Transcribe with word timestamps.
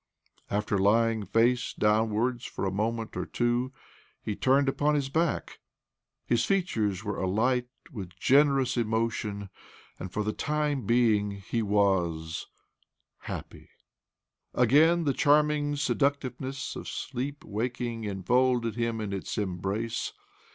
After 0.59 0.79
lying 0.79 1.27
face 1.27 1.73
downwards 1.77 2.43
for 2.45 2.65
a 2.65 2.71
moment 2.71 3.15
or 3.15 3.27
two, 3.27 3.71
he 4.23 4.35
turned 4.35 4.67
upon 4.67 4.95
his 4.95 5.09
back. 5.09 5.59
His 6.25 6.43
features 6.43 7.03
were 7.03 7.17
alight 7.19 7.67
with 7.91 8.19
generous 8.19 8.77
emotion, 8.77 9.49
and 9.99 10.11
for 10.11 10.23
the 10.23 10.33
time 10.33 10.87
being 10.87 11.29
he 11.33 11.61
vfa.s— 11.61 12.47
happy. 13.19 13.69
Again 14.55 15.03
the 15.03 15.13
charming 15.13 15.75
seductiveness 15.75 16.75
of 16.75 16.87
sleep 16.87 17.43
waking 17.43 18.03
enfolded 18.05 18.75
him 18.75 18.99
in 19.01 19.13
its 19.13 19.37
embrace. 19.37 20.13